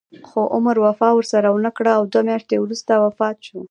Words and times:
خو 0.27 0.41
عمر 0.55 0.75
وفا 0.85 1.09
ورسره 1.15 1.47
ونه 1.51 1.71
کړه 1.77 1.91
او 1.97 2.03
دوه 2.13 2.23
میاشتې 2.29 2.55
وروسته 2.59 2.91
وفات 3.05 3.37
شو. 3.47 3.59